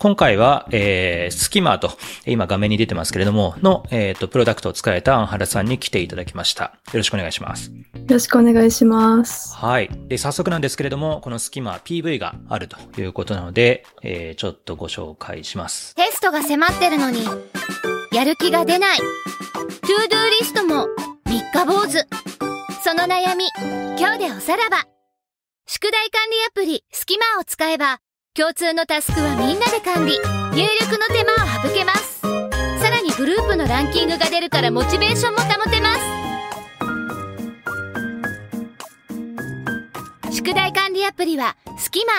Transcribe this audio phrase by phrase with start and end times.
[0.00, 1.90] 今回は、えー、スキマーと、
[2.24, 6.64] 今画面に出てますけれども、の、えっ、ー、と、プロダクトを作られたアンハルさんに来ていただきました。
[6.64, 7.70] よろしくお願いします。
[7.70, 7.74] よ
[8.08, 9.54] ろしくお願いします。
[9.54, 9.90] はい。
[10.08, 15.94] で、早速なんですけれども、このスキマー PV があるということなので、えー、ちょっとご紹介します。
[15.96, 17.22] テストが迫ってるのに、
[18.10, 18.98] やる気が出ない。
[18.98, 20.86] ToDo リストも
[21.26, 21.98] 三日坊主。
[22.82, 23.44] その悩み、
[23.98, 24.86] 今日でおさらば。
[25.66, 28.00] 宿題管理アプリスキマを使えば、
[28.32, 30.12] 共通のタスクはみんなで管理。
[30.52, 31.38] 入力の手間を
[31.68, 32.20] 省けます。
[32.80, 35.96] さらにグループのランキングが出るからモチベーションも保てま
[40.30, 40.36] す。
[40.36, 42.12] 宿題管理アプリはスキマ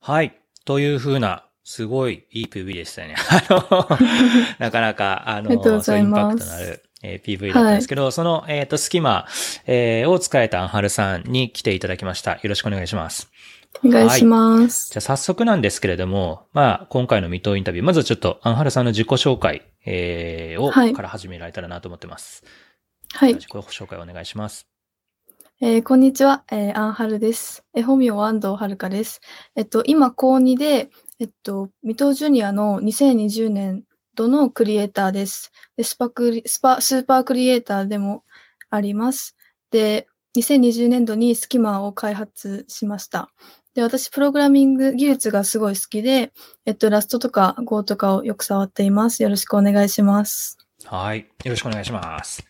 [0.00, 0.40] はい。
[0.64, 3.14] というふうなすごいいい PV でしたね。
[3.16, 3.88] あの、
[4.58, 9.26] なかなか、あの、あそういうインパクトのある、えー、PV だったんですけど、はい、その、えっ、ー、と、スキマ、
[9.66, 12.32] えー、を使えたアンハルさんに来ていただきました。
[12.32, 13.30] よろしくお願いします。
[13.84, 14.92] お願いします。
[14.94, 22.44] はい、じゃあ早速なんですけれども、まあ、今回の未踏インタビュー、まずちょっとアンハルさんの自己紹介、えー、を、はい、から始められたらなと思ってます。
[23.12, 23.34] はい。
[23.34, 24.66] 自己紹介お願いします。
[25.62, 27.64] えー、こんにちは、えー、アンハルです。
[27.74, 29.20] えー、本名は安藤遥です。
[29.56, 35.52] えっと、今、高2で、えっと、水戸ジュニアの2020年度のクリエイターです。
[35.76, 38.24] でスパクスパ、スーパークリエイターでも
[38.70, 39.36] あります。
[39.70, 43.30] で、2020年度にスキマを開発しました。
[43.74, 46.32] で、私、プログラミング技術がすごい好きで、
[46.66, 49.22] えっと、ラストとか Go とかをよく触っています。
[49.22, 50.58] よろしくお願いします。
[50.84, 51.20] はい。
[51.44, 52.44] よろしくお願いします。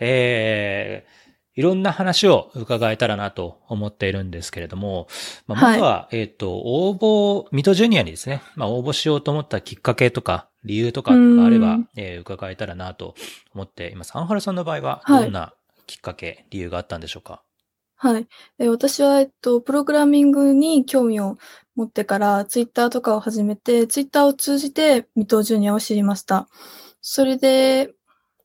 [0.00, 1.23] えー、
[1.56, 5.06] いろんな話を伺えたらなと思っているんですけれども、
[5.46, 13.14] まあ、まずは、はい、えっ、ー、と、応募、ミトジュニアにですね、まあ、応募しようと思ったきっかけとか、理由とかがあれば、えー、伺えたらなと
[13.54, 14.16] 思っています。
[14.16, 15.52] アンハルさんの場合は、どんな
[15.86, 17.42] きっかけ、はい、理由があったんでしょうか？
[17.96, 18.26] はい。
[18.58, 21.38] えー、私は、えっと、プログラミングに興味を
[21.76, 26.48] 持ってから、ツイッターとかを始めて、ツイッターを通じて、ミトジュニアを知りました。
[27.00, 27.92] それで、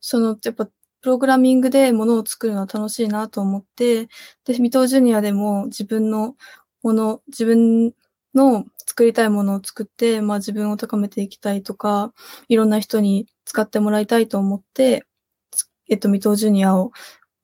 [0.00, 0.68] その、やっぱ、
[1.00, 4.06] プログラミングでものを作るのは楽しいなと思って、
[4.44, 6.36] で、未踏ジュニアでも自分の
[6.82, 7.92] もの、自分
[8.34, 12.12] の作りたいものを作って、まあ自分を高めていきたいとか、
[12.48, 15.06] いろんな人に使ってもらいたいと思って、
[15.88, 16.92] えっと、未踏ジュニアを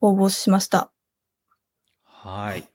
[0.01, 0.93] 応募しました。
[2.05, 2.69] はい。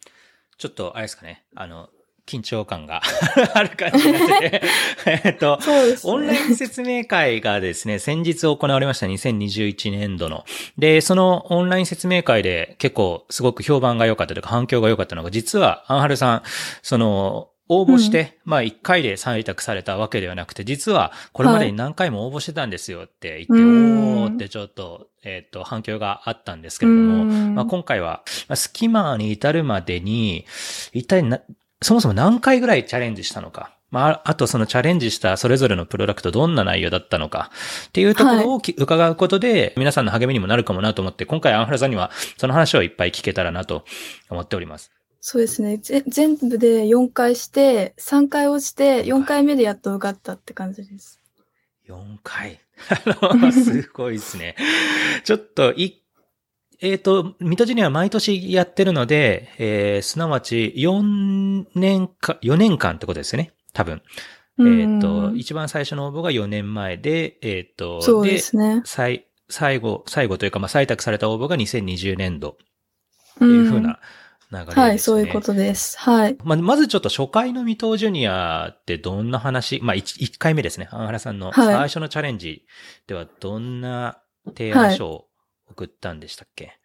[0.58, 1.46] ちょっと、あれですかね。
[1.56, 1.90] あの、
[2.32, 3.02] 緊張感が
[3.54, 4.50] ある感じになって。
[4.50, 4.62] て
[5.26, 10.46] えっと、ね、オンライン説明会がですね、先日行われました2021年度の。
[10.78, 16.42] で、そのオンライン説明会で結構すごく評判が良かったというか反響が良かったのが、実はアンハルさん、
[16.82, 30.46] その、応募して、うん、まあ一回で採択されたわけではなくて、実はこれまでに何回も応募してたんですよって言って、はい、おーってちょっと、えっ、ー、と、反響があったんですけれども、まあ今回は、まあ、スキマーに至るまでに、
[30.92, 31.40] 一体な、
[31.82, 33.76] そもそも何回ぐらいチャレンジしたのか。
[33.90, 37.52] まあ、あとそのチャレンジしたそれぞれのプロダクトどんな内容だったのか
[37.88, 43.84] っていうところを、伺うことで皆さんの励みにもなるかもなと思って、今回アンフラさんにはその話をいっぱい聞けたらなと
[44.30, 44.92] 思っております。
[45.20, 45.78] そうですね。
[46.08, 51.20] 全部で4回して、3回落ちて、4回目でやっと受かったって感じです。
[51.88, 52.60] 4回。
[53.52, 54.56] すごいですね。
[55.24, 55.94] ちょっと1
[56.82, 63.52] えっ、ー、と、水戸ジュニアは毎年やってるので、えー、すなわち4年か、4年間ってことですよね。
[63.74, 64.02] 多分。
[64.60, 68.82] えっ、ー、と、一番最初の応募が4年前で、えっ、ー、と、そうですね。
[68.84, 72.56] 最、最後、最後というか、まあ、採択された応募が2020年度っ
[73.38, 74.00] ていうふうな
[74.52, 74.84] 流れですね。
[74.84, 76.00] はい、そういうことです。
[76.00, 76.38] はい。
[76.44, 80.90] まあ、まずちょっと初回の未踏ジュニアってどんな話、まあ1、1回目ですね。
[80.92, 82.66] アンハラさんの最初のチャレンジ
[83.06, 85.26] ではどんな提案書を
[85.72, 86.78] 送ったんでしたっけ、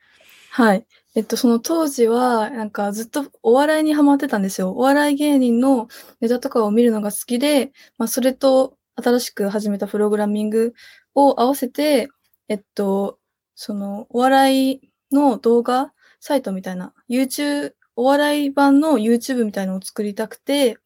[0.50, 0.86] はい。
[1.14, 4.70] えっと、その当時は、なんかずっとお笑いにハマってたんですよ。
[4.70, 5.88] お笑い芸人の
[6.20, 10.72] ネタとかを見るのが好きで、まあ、それと新しく始めたプログラミング
[11.14, 12.08] を合わせて、
[12.48, 13.18] えっと、
[13.54, 14.80] その、お笑い
[15.12, 20.78] の動画サイトみたいな、YouTube、お笑い版の YouTube みたいのを作りたくて、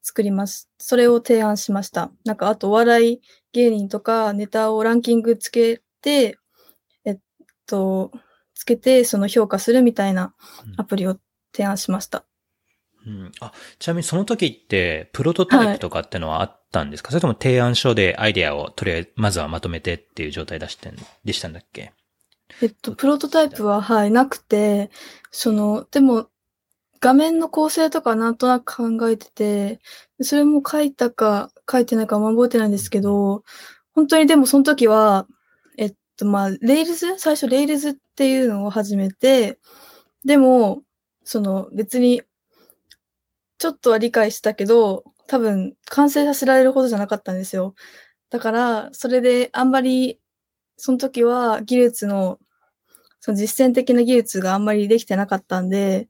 [0.00, 0.70] 作ります。
[0.78, 2.10] それを提案しました。
[2.24, 3.20] なんか、あと、お笑い
[3.52, 6.38] 芸人とかネタをランキングつけて、
[7.68, 8.12] っと、
[8.54, 10.34] つけて、その評価するみたいな
[10.76, 11.16] アプリを
[11.52, 12.24] 提案しました。
[13.06, 21.92] うん、あちなみにその時って、プロトタイプとかってのはあったんですか、はい、それとも提案書でアイデアをとりあえず、まずはまとめてっていう状態出してん、でしたんだっけ？
[22.60, 24.90] えっと、プロトタイプは、はい、なくて、
[25.30, 26.28] その、でも、
[27.00, 29.80] 画面の構成とかなんとなく考えてて、
[30.20, 33.44] それも書いたか書いてないか覚えてないんですけど、
[33.94, 35.28] 本当にでもその時は、
[36.18, 37.16] と、まあ、レイルズ？
[37.18, 39.58] 最初レイルズっていうのを始めて、
[40.24, 40.82] でも、
[41.24, 42.22] その別に
[43.58, 47.74] ちょっとは理解したけど、多分完成させられるほどじゃなかったんですよ。
[48.30, 50.20] だから、それであんまり、
[50.76, 52.38] その時は技術の、
[53.20, 56.08] その実践的な技術があんまりできてなかったんで、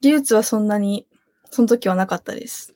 [0.00, 1.06] 技術はそんなに、
[1.50, 2.74] その時はなかったです。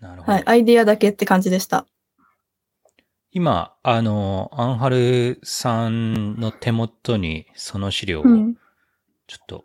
[0.00, 0.32] なるほど。
[0.32, 1.86] はい、アイディアだけって感じでした。
[3.34, 8.34] 今、あの、アンハルさんの手元にその資料をちょ
[9.42, 9.64] っと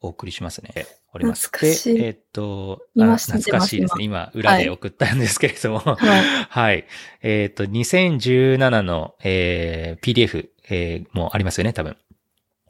[0.00, 0.72] お送りしますね。
[0.76, 1.48] うん、おります。
[1.60, 4.04] で、えっ、と、懐かしいですね。
[4.04, 6.46] 今、裏で送ったんですけれども、はい。
[6.48, 6.86] はい、
[7.22, 11.96] えっ、と、2017の、えー、PDF、えー、もありますよね、多分。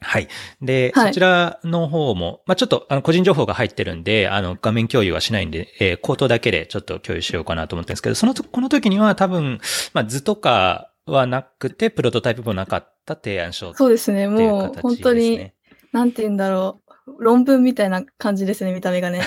[0.05, 0.27] はい。
[0.61, 9.59] で、はい、そちらの方も、まあ、ちょっと、あの、個人情報が入ってるんで、あの、画面共有はしないんで、えー、口頭だけでちょっと共有しようかなと思ってるんですけど、その、この時には多分、
[9.93, 15.51] まあ、図とかはなくて、プロトタイプもなかった提案書、そうですね、もう、本当に、
[15.91, 16.84] なんて言うんだろう。
[17.19, 19.21] 論文みたいな感じですね、見た目がね。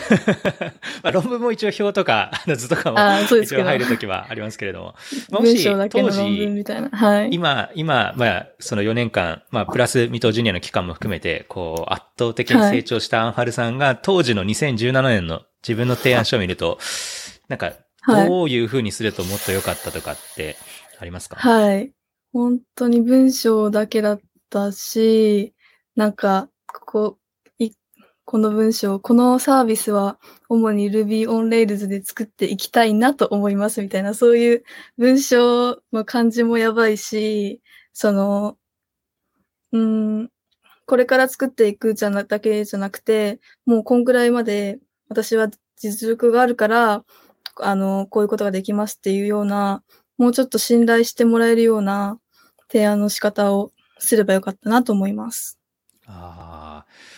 [1.02, 4.94] まあ論文も一応表とか、 あの図とかも一応入るときはありますけれども。
[5.30, 16.78] もし当時、はい、今、今、まあ、その4年間、まあ、プラス未踏ジュニアの期間も含めて、こう、圧倒的に成長したアンハルさんが、当時の2017年の自分の提案書を見ると、
[17.48, 17.74] なんか、
[18.06, 20.56] どういうふうにするともっと良かったとかって
[20.98, 21.36] ありますか？
[21.36, 21.92] はい。
[22.32, 24.20] 本当に文章だけだっ
[24.50, 25.54] たし、
[25.94, 27.18] なんか、ここ、
[28.30, 30.18] この文章、このサービスは
[30.50, 34.64] 主に Ruby on Rails で作っていきたいなと思いますみたいな、そういう
[34.98, 37.62] 文章の感じもやばいし、
[37.94, 38.58] その、
[39.72, 40.30] うん、
[40.84, 44.78] これから作っていくじゃな、だけじゃなくて、もうこんぐらいまで
[45.08, 45.48] 私は
[45.78, 47.06] 実力があるから、
[47.56, 49.82] あの、こういうことができますっていうような、
[50.18, 52.20] もうちょっと信頼してもらえるような
[52.70, 55.58] 提案の仕方をすればよかったなと思います。
[56.04, 57.17] ああ。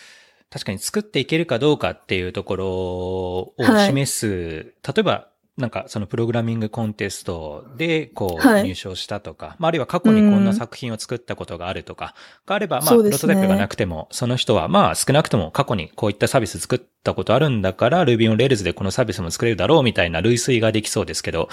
[0.50, 12.14] 確かに作っていけるかどうかっていうところを示す、はい、例えば、なんかそのプログラミングコンテストでこう入賞したとか、はい、まああるいは過去にこんな作品を作ったことがあるとか
[12.46, 21.48] があれば、まあプロトタイプがなくても、その人はまあ少なくとも過去にこういったサービス作ったことあるんだから Ruby on Rails でこのサービスも作れるだろうみたいな類推ができそうですけど、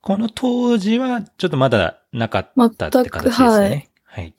[0.00, 3.46] この当時はちょっとまだなかったって形ですね。
[3.46, 4.34] はい、はい。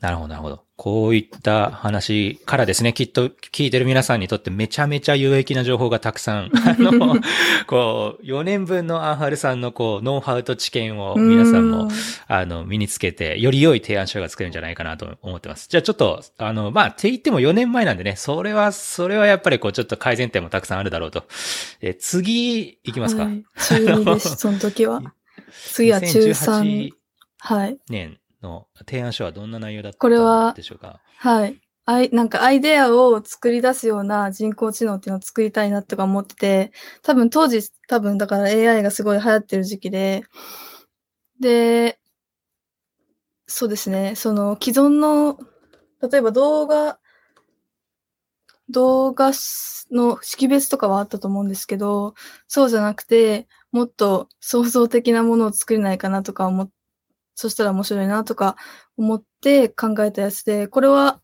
[0.00, 0.64] なるほど、なるほど。
[0.76, 7.16] こういった話からですね、きっと聞いてる皆さんにとってめちゃめちゃ有益な情報がたくさん、 あの、
[7.66, 11.90] こう、4年分のアンハルさんのこう、ノウハウと知見を皆さんも、
[12.28, 15.68] あの、身につけて、より良い提案書が作れるんじゃないかなと思ってます。
[15.68, 21.24] じゃあちょっと、あの、まあ、って言っても4年前なんでね、それは、それはやっぱりこう、ちょっと改善点もたくさんあるだろうと。
[21.82, 23.24] え、次、いきますか。
[23.24, 23.44] はい、
[23.84, 25.02] 中です、 その時は。
[25.52, 26.90] 次は中3。
[27.40, 27.78] はい。
[27.90, 28.19] 年。
[28.42, 31.00] の提案書はどんな内容だったんでしょうか？
[31.16, 31.60] はい。
[31.86, 36.72] アイ、なんかアイデアを作り出すような人工知能っていうのを作りたいなとか思ってて、
[37.02, 40.24] 多分当時、多分だから AI がすごい流行ってる時期で、
[41.40, 41.98] で、
[43.46, 45.38] そうですね、その既存の、
[46.00, 46.98] 例えば動画、
[48.68, 49.32] 動画
[49.90, 52.14] の識別とかはあったと思うんですけど、
[52.46, 56.70] そうじゃなくて、もっと創造的なものを作れないかなとか思っ
[57.40, 58.56] そしたら面白いなとか
[58.98, 61.22] 思って考えたやつで、これは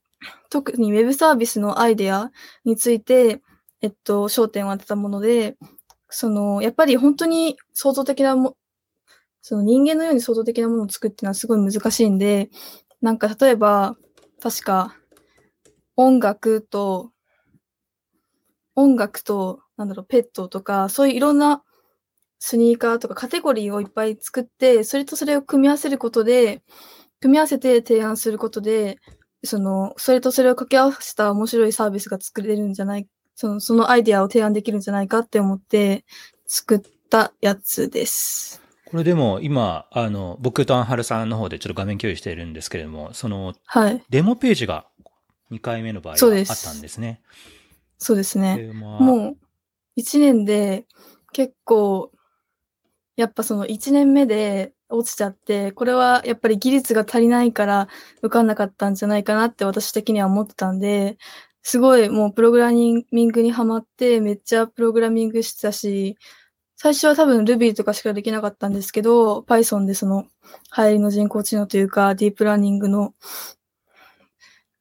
[0.48, 2.30] 特に Web サービスのアイデア
[2.64, 3.42] について、
[3.82, 5.58] えっと、焦点を当てたもので、
[6.08, 8.56] その、やっぱり本当に創造的なも、
[9.42, 12.48] その人間のように創造的なものを作っていうのはすごい難しいんで、
[13.02, 13.94] なんか例えば、
[14.40, 14.96] 確か、
[15.96, 17.12] 音楽と、
[18.74, 21.62] 音楽と、なんだろう、ペットとか、そういういろんな
[22.38, 26.62] スニーカーとかカテゴリーをいっぱい作って、それとそれを組み合わせることで、
[27.20, 28.98] 組み合わせて提案することで、
[29.44, 36.04] その、それとそれを掛け合わせた面白いサービスが作れるんじゃない、その、そのアイディアを提案できるんじゃないかって思って
[36.46, 38.62] 作ったやつです。
[38.84, 44.02] これでも今、あの、僕とアンハルさんの方でちょっと画面共有しているんですけれども、その、はい。
[44.08, 44.86] デモページが
[45.50, 47.20] 2回目の場合はあったんですね。
[47.98, 48.70] そうですね。
[48.74, 50.86] もう、1年で
[51.32, 52.12] 結構
[53.16, 57.88] やっぱその1年目で落ちちゃって、これはやっぱり技術が足りないから
[58.22, 61.18] 受かんなかったんじゃないかなって私的には思ってたんで、
[61.62, 66.16] すごいもうプログラミングにハマってめっちゃプログラミングしてたし、
[66.76, 70.26] 最初は多分 Ruby とかしかできなかったんですけど、Python でその
[70.70, 73.14] 入りの人工知能というか、ディープラーニングの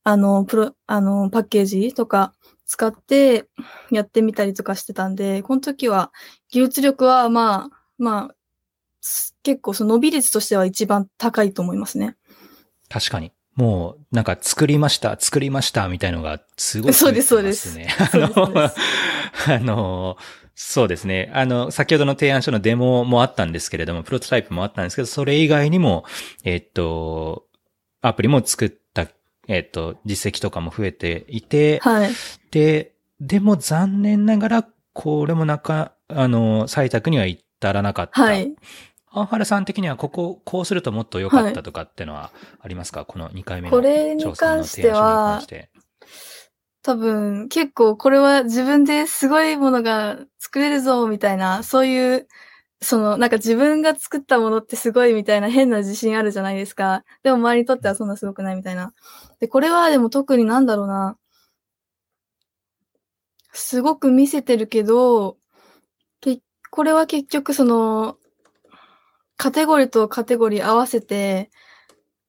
[0.08, 2.36] あの、プロ、あの、パッケージとか
[2.68, 3.50] 使って
[3.90, 6.12] やってみたりとかしてたんで、この時は
[6.50, 8.36] 技術力はまあ、まあ、
[9.44, 12.18] 結構その伸び率としては一番高いと思いますね。
[12.90, 13.32] 確かに。
[13.56, 17.78] もう、なんか作りました、作りました、みたいのがすごい、ね、そうです、そうです。
[18.14, 18.70] あの、
[19.48, 20.18] あの、
[20.56, 21.32] そうですね。
[21.34, 26.06] あの、先ほどの提案書のデモもあったんですけれども、プロトタイプもあったんですけど、それ以外にも、
[26.44, 27.46] えっと、
[28.02, 29.08] アプリも作った、
[29.48, 32.12] えっと、実績とかも増えていて、はい。
[32.52, 37.26] で、でも残念ながら、これもなか、あの、採択には
[37.66, 38.22] 至らなかった。
[38.22, 38.54] はい。
[39.12, 45.70] アンハルさん的には、ここ、こうするともっと良かったとかってのはありますか、この2回目のこれに挑戦の関しては提案書に関して
[46.84, 52.28] 多分、結構これは自分ですごいものが作れるぞ、みたいな、そういう、
[52.82, 57.04] その、なんか自分が作ったものってすごいみたいな変な自信あるじゃないですか。
[57.24, 58.94] でも周りにとってはそんなすごくないみたいな。
[59.40, 61.18] で、これはでも特になんだろうな。
[63.54, 65.40] すごく見せてるけど、け
[66.76, 68.18] これは結局その、
[69.38, 71.50] カテゴリーとカテゴリー合わせて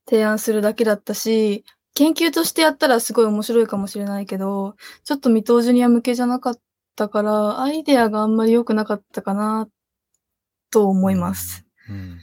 [0.08, 6.60] 提案するだけだったし、研究としてやったらすごい面白いかもしれないけど、ちょっと未踏ジュニア向けじゃなかっ
[6.94, 9.68] たから、アイデアがあんまり良くなかったかな、
[10.70, 11.64] と思います。
[11.88, 11.96] うん。
[11.96, 12.20] うん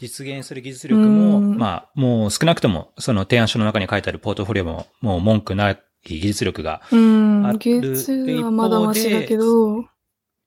[0.00, 7.58] 実現する技術力も、うんまあ、もう少なくとも、その提案書の中に書いてあるポートフォリオも、もう文句ない技術力が、うんある。
[7.58, 9.86] 技術はまだマシだけど、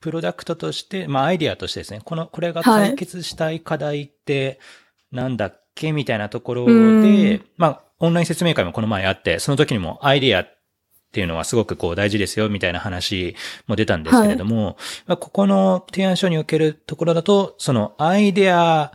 [0.02, 4.60] プロダクトとして、まあ、アイディアとしてですね、この、これがはい解決したい課題って、
[5.12, 10.48] なんだっけみたいなところうんで、まあ、オンライン説明会もこの前あって、その時にもアイディアっ
[11.12, 13.36] ていうのはすごくこう大事ですよ、みたいな話
[13.68, 18.94] も出たんですけれども、まあここの提案書におけるところだと、そのアイデア、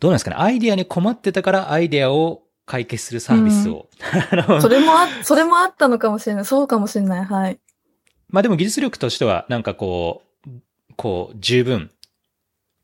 [0.00, 3.88] どうなんですかね、アイデアに困ってたからアイデアを解決するサービスを。
[4.60, 6.44] それもあ、それもあったのかもしれない。
[6.44, 7.24] そうかもしれない。
[7.24, 7.58] はい。
[8.28, 10.28] まあでも技術力としては、なんかこう、
[10.96, 11.90] こう、十分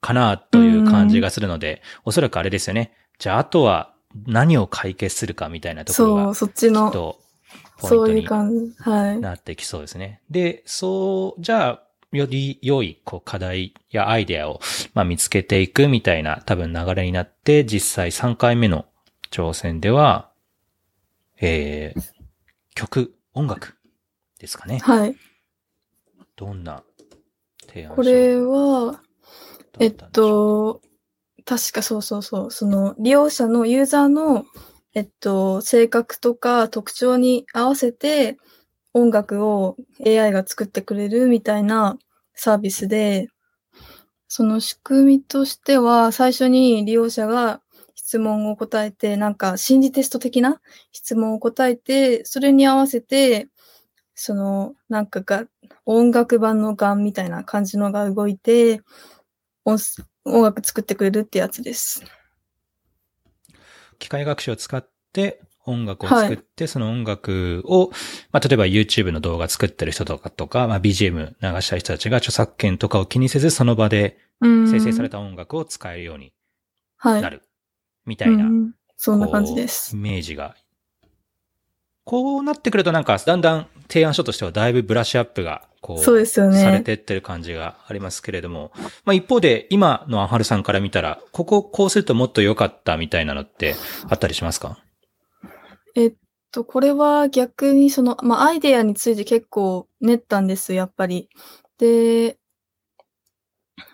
[0.01, 2.93] かなという感じがするので、おそらくあれですよね。
[3.19, 3.95] じゃあ、あとは
[4.27, 6.93] 何を解決するかみたいなところそう、が、そっちの、
[7.79, 8.75] そうトにいう感じ。
[8.79, 9.21] はい。
[9.21, 10.21] なってきそうですね。
[10.31, 14.61] で、そう、じゃあ、より良い、こう、課題やアイデアを、
[14.95, 18.87] まあ、見つけていくみたいな多分流れになって、実際3回目の
[19.31, 20.31] 挑戦では、
[21.41, 22.03] えー、
[22.75, 23.77] 曲、音楽
[24.39, 24.79] ですかね。
[24.79, 25.17] はい。
[26.37, 26.83] どんな
[27.95, 29.01] これは、
[29.79, 30.81] えっ、と、
[31.45, 34.45] 確かそうそうそう、その利用者のユーザーの、
[34.95, 38.37] えっと、性格とか特徴に合わせて
[38.93, 41.97] 音楽を AI が作ってくれるみたいな
[42.35, 43.29] サービスで、
[44.29, 47.61] その仕組みとしては、最初に利用者が
[47.95, 50.61] 質問を答えて、なんか心理テスト的な
[50.93, 53.49] 質問を答えて、それに合わせて、
[54.23, 55.47] その、なんかが、
[55.87, 58.83] 音楽版のガンみたいな感じのが動いて、
[59.65, 62.05] 音す音楽作ってくれるってやつです。
[63.99, 67.93] 機械学習を使って音楽を作って、その音楽を、
[68.31, 74.67] まあ、例えば YouTube の動画作ってる人とかとか、まあ、BGM 流した人たちが著作権とかを気にせず、その場でうん。
[74.67, 76.35] 生成された音楽を使えるように
[76.99, 77.23] はい。
[77.23, 77.41] なる。
[78.05, 79.99] みたいな、うんそんな感じでこすう。
[79.99, 80.57] イメージが。
[82.05, 86.61] こうなってくるとなんか、だんだん提案書としてはだいぶブラッシュアップが、こう、そうですよね。
[86.61, 88.73] されてってる感じがありますけれども、
[89.05, 93.77] まあ一方で今のアンハルさんから見たら、こここうするともっと良かったみたいなのって
[94.09, 94.79] あったりしますか？
[95.95, 96.15] えっ
[96.53, 101.29] と、これは逆にその、まあ、アイデアについて結構練ったんです、やっぱり。
[101.79, 102.39] で、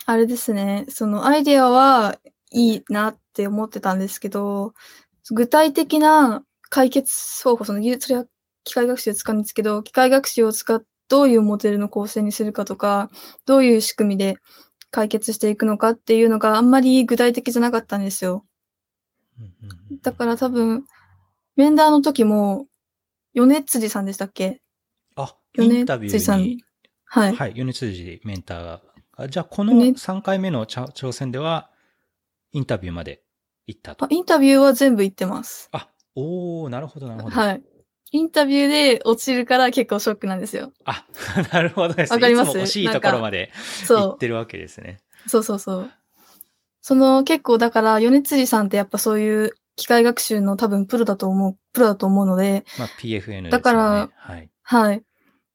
[0.06, 2.18] あれですね、そのアイデアは
[2.50, 4.72] いいなって思ってたんですけど、
[5.30, 7.12] 具体的な解決
[7.44, 8.26] 方法、その技術、それは
[8.64, 13.11] 機械学習を使うんですけど、機械学習を使っどういうモデルの構成にするかとか、
[13.44, 14.38] どういう仕組みで
[14.90, 18.44] 解決していくのかっていうのがあんまり具体的じゃなかったんですよ。
[20.02, 20.85] だから多分、
[21.54, 22.66] メンダーの時も、
[23.35, 24.61] 米辻さんでしたっけ？
[25.14, 26.56] あ、イ米辻さん。
[27.04, 27.37] はい。
[27.37, 28.82] はい、米辻メンターが、
[29.16, 31.70] あじゃあこのね3回目の挑戦では、
[32.50, 33.23] インタビューまで
[33.68, 34.08] 行ったとあ。
[34.11, 35.68] インタビューは全部言ってます。
[35.70, 37.37] あ、おー、なるほど、なるほど。
[37.37, 37.62] はい。
[38.12, 40.73] インタビューで落ちるから結構ショックなんですよ。
[40.85, 41.06] あ、
[41.52, 42.16] なるほどですね。
[42.16, 42.50] わかります？
[42.50, 44.99] いつも惜しいところまで行そってるわけですね。
[45.26, 45.28] う。
[45.28, 45.90] そうそうそう。
[46.80, 53.50] その結構だから、米辻さんってやっぱそういう機械学習の多分プロだと思う、プロだと思うので、まあ PFN ですよね。
[53.50, 54.50] だからはい。
[54.62, 55.02] はい。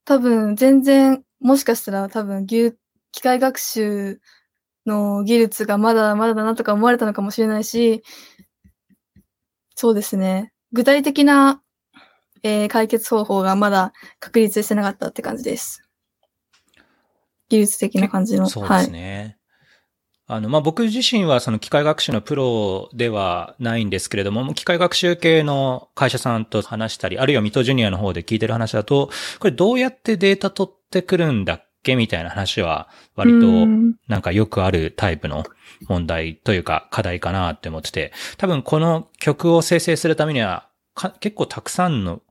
[0.06, 2.78] 多分全然、もしかしたら多分、ぎゅ
[3.12, 4.20] 機械学習
[4.86, 8.04] の技術がまだまだだなとか思われたのかもしれないし、
[9.76, 10.52] そうですね。
[10.72, 11.62] 具体的な、
[12.44, 15.84] えー解決方法がまだ確立してなかったって感じです。
[17.50, 18.48] 技術的な感じの。
[18.48, 19.38] そうですね。
[20.28, 29.10] あの、まあ、僕自身はその機械学習のプロではないんですけれども、機械学習系の会社さんと話したり、あるいはミトジュニアの方で聞いてる話だと、
[29.40, 33.68] これどうやってデータ取ってくるんだっけみたいな話は割と
[34.08, 35.44] なんかよくあるタイプの
[35.88, 40.68] 問題というか課題かなって思ってて、多分この曲を生成するためには
[41.20, 42.22] 結構たくさんの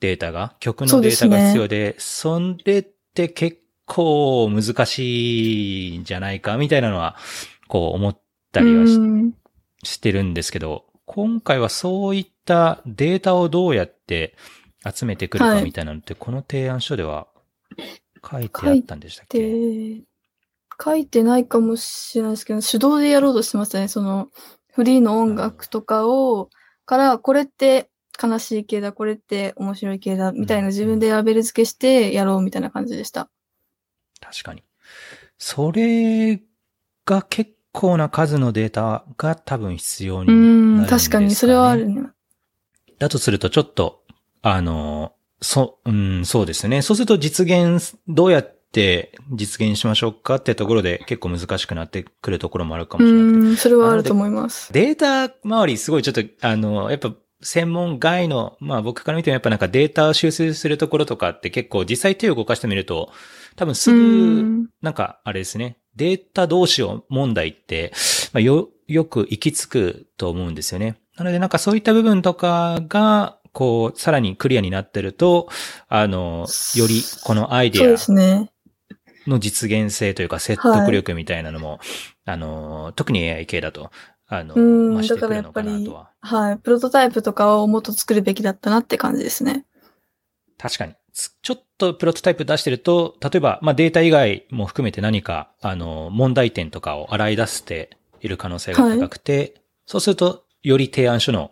[0.00, 7.16] データが、曲のデータが必要で、そ、ね、れって結構難しいんじゃないかみたいなのは、
[7.66, 8.20] こう思っ
[8.52, 8.98] たりはし
[9.82, 14.34] してるんですけど、今回はそういったデータをどうやって
[14.84, 17.28] 集めてくるかみたいなのって、はい、この提案書では
[18.24, 20.02] 書いてあったんでしたっけ？
[20.80, 23.88] 書いてないかもしれないですけど、手動でやろうとしてましたね。
[23.88, 24.28] その、
[24.72, 26.50] フリーの音楽とかを、
[26.86, 27.90] から、これって
[28.22, 33.28] 悲しい系だ、これって面白い系だ、みたいな自分でラベル付けしてやろうみたいな感じでした。
[34.20, 34.62] 確かに。
[35.36, 36.40] それ
[37.04, 42.02] が結構な数のデータが多分必要になるんですか、ね、確かに、それはあるね。
[43.00, 44.04] だとするとちょっと、
[44.42, 46.82] あの、そ、うん、そうですね。
[46.82, 53.22] そうすると実現、どうやって実現しましょうかってところで結構難しくなってくるところもあるかもしれない。
[53.22, 54.72] うん、それはあると思います。
[54.72, 63.12] データ周りすごいちょっと、あの、やっぱ専門外の、まあ僕から見てもやっぱなんかデータを収集するところとかって結構実際手を動かしてみると、
[63.56, 67.92] 多分すぐ、なんかあれですね、データ同士を問題って、
[68.32, 70.96] まあ、よ、よく行き着くと思うんですよね。
[71.16, 75.48] なのでなんかそういった部分とかが、こう、さらにクリアになってると、
[75.88, 76.46] あの、
[76.76, 77.96] よりこのアイデア
[79.26, 81.78] の実現性というか説得力みたいなのも、はい、
[82.26, 83.90] あの、特に AI 系だと、
[84.28, 86.12] あの、増してくるのかなとは。
[86.20, 86.58] はい。
[86.58, 89.64] プロトタイプとかをもっと作るべきだったなって感じですね。
[90.56, 90.94] 確かに。
[91.12, 101.50] ちょっとプロトタイプ出してると、例えば、まあデータ以外も含めて何か、あの、問題点とかを洗い出している可能性が高くて、はい、そうすると、より提案書の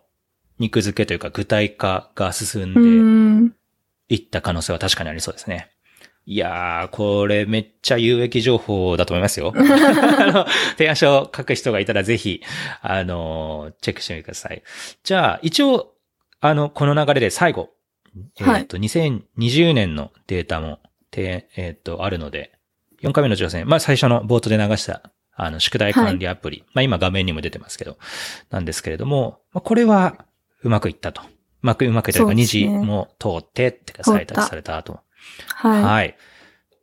[0.58, 3.50] 肉付けというか具体化が進ん
[4.08, 5.70] でいった可能性は確かにありそうですね。
[6.28, 9.54] いやー、これめっちゃ有益情報だと思いますよ。
[10.76, 12.42] 提案書を書く人がいたらぜひ、
[12.82, 14.62] あの、チェックしてみてください。
[15.04, 15.94] じゃあ、一応、
[16.40, 17.70] あの、この流れで最後、
[18.40, 20.80] はい、えっ、と、2020年のデータも、
[21.12, 22.58] てえっ、と、あるので、
[23.02, 25.02] 4回目の挑戦、まあ最初の冒頭で流した、
[25.36, 27.98] あの、宿題管理アプリ、はい、まあ今画面にも出てますけど、
[28.50, 30.24] なんですけれども、まあ、これは
[30.66, 31.22] うまくいったと。
[31.22, 31.24] う
[31.62, 35.00] まくうまくいったというか、2次も通ってってか採択されたと。
[35.54, 35.82] はい。
[35.82, 36.16] はい。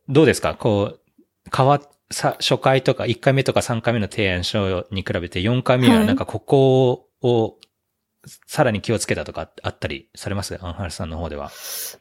[0.09, 0.55] どうですか？
[0.55, 0.99] こう、
[1.55, 7.57] 変わさ、初回とか1回目とか3回目の提案書に比べて4回目はなんかここを
[8.47, 10.57] さらに気をつけたとかあったりされます？
[10.61, 11.51] アンハルさんの方では。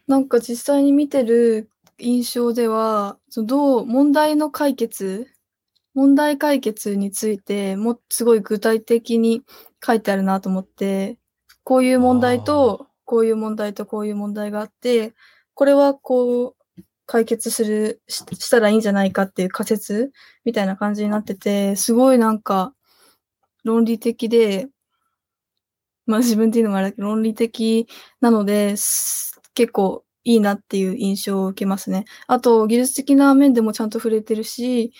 [0.07, 1.69] なんか実際に見てる
[1.99, 5.29] 印象では、どう、問題の解決、
[5.95, 9.43] 問題解決についてもすごい具体的に
[9.85, 11.19] 書いてあるなと思って、
[11.65, 15.15] こういう問題と、こういう問題とこういう問題があって、
[15.55, 20.13] これはこう、解決するし、したらいいんじゃないかっていう仮説
[20.45, 22.75] みたいな感じになってて、すごいなんか、
[23.65, 24.69] 論理的で、
[26.07, 27.87] まあ自分っていうのもあれだけど、論理的
[28.21, 28.77] なので、
[29.55, 32.05] 結構いいなっていう印象を受けますね。
[32.27, 34.93] あと、技術的な面でもちゃんと触れてるし、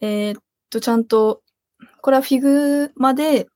[0.00, 1.42] えー、っと、ちゃんと、
[2.02, 3.46] これはフィグまで、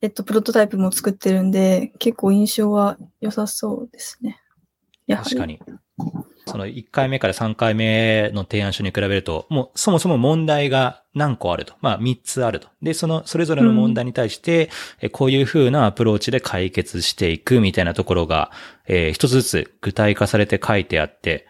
[0.00, 4.40] えっと、プロトタイプも作ってるんで、結構印象は良さそうですね。
[5.08, 5.60] 確かに。
[6.46, 11.74] その1回目から3回目の提案書に比べると、もうそもそも問題が何個あると。
[11.80, 12.68] まあ3つあると。
[12.80, 14.70] で、その、それぞれの問題に対して、
[15.12, 18.50] こういう風なアプローチで解決していくみたいなところが、
[18.86, 21.46] えー、一つずつ具体化されて書いてあって、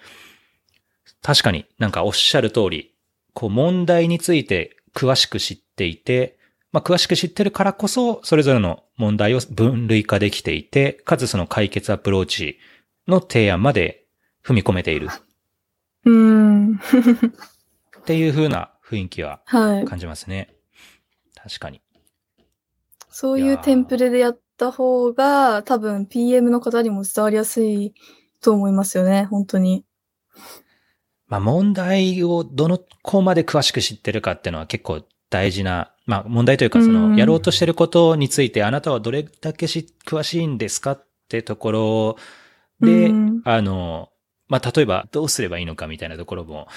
[1.23, 2.95] 確かになんかおっしゃる通り、
[3.35, 6.38] こう問題について詳しく知っていて、
[6.73, 12.59] まあ詳しく知ってるからこそ、それぞれの問題を分類化できていて、かつその解決アプローチ
[13.07, 14.05] の提案まで
[14.45, 15.09] 踏み込めている。
[16.05, 16.75] うん。
[16.75, 16.79] っ
[18.05, 20.49] ていう風な雰囲気は感じますね。
[21.37, 21.83] はい、確かに。
[23.11, 27.95] そういうテンプレでやった方が多分 PM の方にも伝わりやすい
[28.41, 29.85] と思いますよね、本当に。
[31.27, 42.17] まあ問題をどの子まで詳しく知ってるかっていうのは結構大事な、まあ問題というかそのやろうとしてることについてあなたはどれだけし詳しいんですかってところ
[42.81, 43.13] で、
[43.45, 44.11] あの、
[44.49, 46.69] まあ、例えばどうすればいいのかみたいなところも、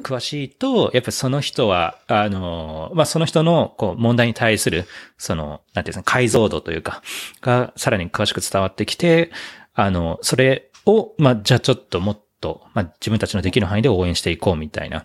[0.00, 4.86] 詳しいと、やっぱその人は、あの、まあ、その人のこう問題に対する、
[5.18, 7.02] その、なんていうんですか、解像度というか、
[7.42, 9.30] がさらに詳しく伝わってきて、
[9.74, 15.04] あの、それを、まあ、じゃあちょっともっと、まあ、自分たちのできる範囲で応援していこうみたいな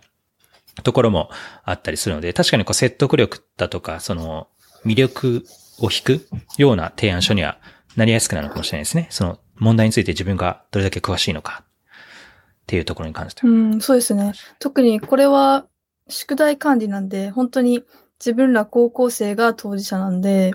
[0.82, 1.30] ところも
[1.64, 4.48] あったりするので、確かにこう説得力だとか、その、
[4.86, 5.46] 魅力
[5.80, 7.58] を引くような提案書には
[7.96, 9.08] なりやすくなるかもしれないですね。
[9.10, 13.52] その問題について自分がどれだけ詳しいのかっていうところに関しては。
[13.52, 14.34] うん、そうですね。
[14.60, 15.66] 特にこれは
[16.10, 17.84] 宿題管理なんで、本当に
[18.20, 20.54] 自分ら高校生が当事者なんで、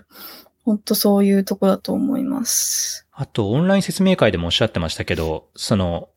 [0.65, 3.07] 本当そういうとこだと思います。
[3.13, 6.11] あと、オンライン説明会でもおっしゃってましたけど、その、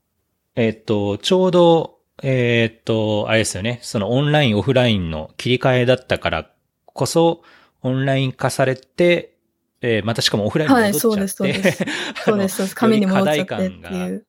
[0.55, 6.51] えっ、ー、と、ちょうど、えっ、ー、と、あれですよね、そのオンライン、オフラインの切り替えだったから
[6.85, 7.43] こそ、
[7.81, 9.37] オンライン化されて、
[9.81, 11.85] えー、またしかもオフラインに戻っちゃって、はい、そうです、そうです。
[12.23, 12.75] そうです、そうです。
[12.75, 14.25] 紙に戻っちゃってっていう。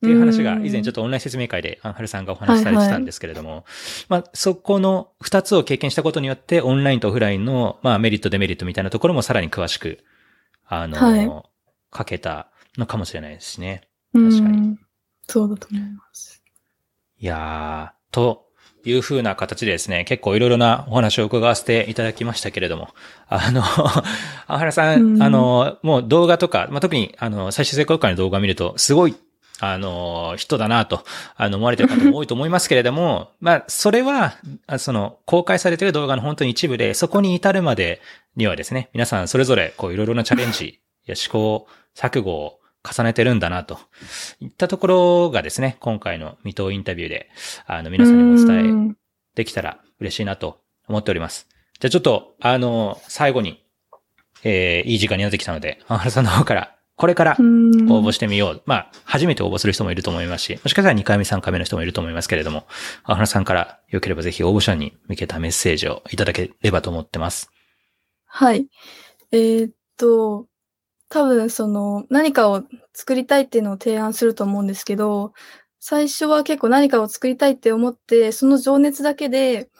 [0.00, 3.64] っていう話が以前ちょっとオンライン説明会でアンハルさんがお話しされてたんですけれども、はいはい、
[4.08, 9.98] まあそこの二つを経験したことによってオンラインとオフラインのまあメリットデメリットみたいなところもさらに詳しく、
[10.66, 11.30] あの、はい、
[11.90, 12.48] かけた
[12.78, 13.82] のかもしれないですね。
[14.14, 14.78] 確かに。
[15.28, 16.39] そうだと思います。
[17.22, 18.46] いやー、と
[18.84, 22.88] いう風な形でですね、結構いろいろなお話を伺わせていただきましたけれども、
[23.28, 23.62] あの、
[24.46, 29.14] アンハラさん、うん、あの、もう動画とか、まあ、特にあの、最終成功会の動画を見ると、すごい
[29.60, 31.04] あの、人だなと、
[31.36, 34.36] あの、思われてる方も多いと思いますけれども、 まあ、それは、
[34.78, 38.00] その、公開されている動画の本当に一部で、そこに至るまで
[38.36, 43.78] にはですね、皆さんそれぞれ、こう、いろいろなチャレンジや試行錯誤を重ねてるんだな、と
[44.40, 47.30] いったところがですね、今回の未踏インタビューで、
[47.66, 48.94] あの、皆さんにもお伝え
[49.34, 51.48] できたら嬉しいなと思っております。
[51.78, 53.64] じゃあちょっと、あの、最後に、
[54.42, 58.62] えー、いい時間になってきたので、アンハラさんの方からこれから応募してみよう。
[58.66, 62.66] まあ、初めて応募する人もいると思いますし、もしかしたら2回目、3回目の人もいると思いますけれども、
[63.04, 67.50] あ花さんからよければぜひ応募者に向けたメッセージをいただければと思ってます。
[68.26, 68.68] はい。
[69.32, 70.44] えー、っと、
[71.10, 72.62] 多分その何かを
[72.94, 75.32] 作りたいっていうのを提案すると思うんですけど、
[75.80, 79.70] 最初は結構何かを作りたいって思って、その情熱だけで、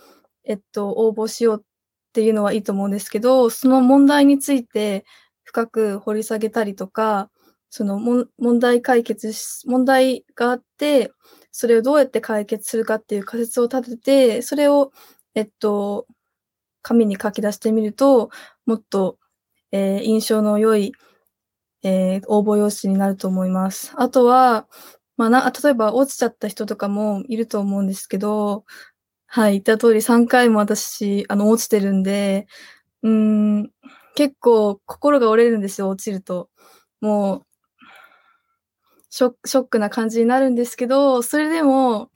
[0.45, 1.65] えっと、応募しようっ
[2.13, 5.05] ていうのはいいと思うんですけど、その問題について
[5.45, 7.31] 深く掘り下げたりとか、
[7.71, 11.13] その問題解決し、問題があって、
[11.53, 14.91] それをどうやって解決するかっていう仮説を立てて、それを、
[15.37, 16.07] えっと、
[16.83, 18.31] 紙に書き出してみると、
[18.67, 19.19] もっと、
[19.71, 20.93] えー、印象の良い、
[21.83, 23.93] えー、応募用紙になると思います。
[23.97, 24.67] あとは、
[25.17, 28.65] まあな、例えば落ちちゃった人とかもいると思うんですけど、
[29.27, 32.47] はい、言った通り3回も私、あの、落ちてるんで、
[33.03, 33.71] うん、
[34.15, 36.49] 結構心が折れるんですよ、落ちると。
[37.01, 37.47] もう、
[39.11, 42.11] ショショックな感じになるんですけど、それでも、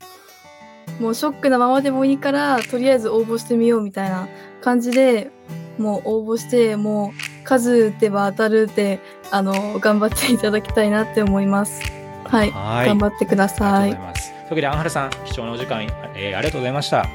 [1.00, 4.28] もうショックなままでもいいから、とりあえず応募してみようみたいな
[4.60, 5.30] 感じで、
[5.78, 11.82] もう応募して、もう数打てば当たるって、あの、頑張っていただきたいなって思います。
[12.24, 12.50] はい。
[12.50, 13.90] はい頑張ってください。
[13.92, 15.82] ありがとうございうわけで、アンハルさん、貴重なお時間、
[16.14, 17.06] えー、ありがとうございました。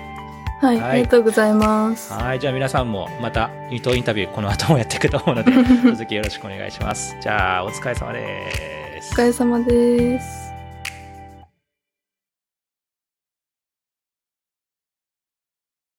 [0.62, 2.12] はい、ありがとうございます。
[2.12, 5.52] はい、じゃあ皆さんもまた二等インタビューこの後もやっていくと思うので、
[5.92, 7.16] 続きよろしくお願いします。
[7.22, 9.14] じゃあお疲れ様です。
[9.14, 10.49] お疲れ様です。